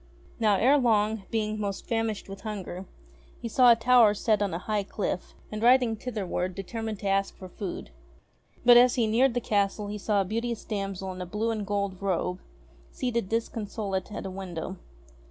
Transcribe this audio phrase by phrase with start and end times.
[0.39, 2.87] Now, ere long, being most famished with hunger,
[3.39, 7.37] he saw a tower set on a high cliff, and riding thitherward determined to ask
[7.37, 7.91] for food.
[8.65, 11.67] But as he neared the castle he saw a beauteous damsel in a blue and
[11.67, 12.39] gold robe
[12.89, 14.77] seated disconsolate at a window.